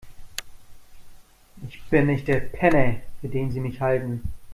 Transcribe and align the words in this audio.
Ich 1.67 1.83
bin 1.91 2.07
nicht 2.07 2.27
der 2.27 2.39
Penner, 2.39 3.01
für 3.21 3.27
den 3.29 3.51
Sie 3.51 3.59
mich 3.59 3.81
halten. 3.81 4.23